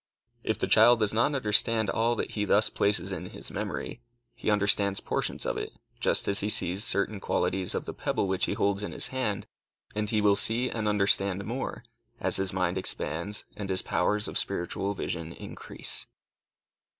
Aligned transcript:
If 0.43 0.57
the 0.57 0.65
child 0.65 0.97
does 0.99 1.13
not 1.13 1.35
understand 1.35 1.87
all 1.91 2.15
that 2.15 2.31
he 2.31 2.43
thus 2.43 2.71
places 2.71 3.11
in 3.11 3.27
his 3.27 3.51
memory, 3.51 4.01
he 4.33 4.49
understands 4.49 4.99
portions 4.99 5.45
of 5.45 5.57
it 5.57 5.73
just 5.99 6.27
as 6.27 6.39
he 6.39 6.49
sees 6.49 6.83
certain 6.83 7.19
qualities 7.19 7.75
of 7.75 7.85
the 7.85 7.93
pebble 7.93 8.27
which 8.27 8.45
he 8.45 8.53
holds 8.53 8.81
in 8.81 8.93
his 8.93 9.09
hand, 9.09 9.45
and 9.93 10.09
he 10.09 10.19
will 10.19 10.35
see 10.35 10.71
and 10.71 10.87
understand 10.87 11.45
more, 11.45 11.83
as 12.19 12.37
his 12.37 12.51
mind 12.51 12.79
expands 12.79 13.45
and 13.55 13.69
his 13.69 13.83
powers 13.83 14.27
of 14.27 14.39
spiritual 14.39 14.95
vision 14.95 15.33
increase. 15.33 16.07